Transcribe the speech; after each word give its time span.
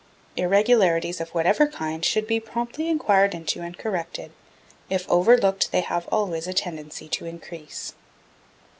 Irregularities 0.35 1.21
of 1.21 1.29
whatever 1.29 1.67
kind 1.67 2.03
should 2.03 2.25
be 2.25 2.39
promptly 2.39 2.89
enquired 2.89 3.35
into 3.35 3.61
and 3.61 3.77
corrected; 3.77 4.31
if 4.89 5.07
overlooked 5.07 5.71
they 5.71 5.81
have 5.81 6.07
always 6.11 6.47
a 6.47 6.53
tendency 6.53 7.07
to 7.09 7.25
increase. 7.27 7.93